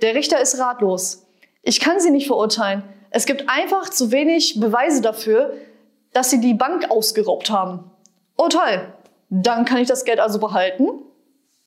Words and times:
Der 0.00 0.14
Richter 0.14 0.40
ist 0.40 0.58
ratlos. 0.58 1.26
Ich 1.62 1.80
kann 1.80 2.00
sie 2.00 2.10
nicht 2.10 2.26
verurteilen. 2.26 2.82
Es 3.10 3.26
gibt 3.26 3.48
einfach 3.48 3.88
zu 3.88 4.12
wenig 4.12 4.60
Beweise 4.60 5.02
dafür, 5.02 5.54
dass 6.12 6.30
sie 6.30 6.40
die 6.40 6.54
Bank 6.54 6.90
ausgeraubt 6.90 7.50
haben. 7.50 7.90
Oh 8.36 8.48
toll, 8.48 8.92
dann 9.30 9.64
kann 9.64 9.78
ich 9.78 9.88
das 9.88 10.04
Geld 10.04 10.20
also 10.20 10.38
behalten 10.38 11.02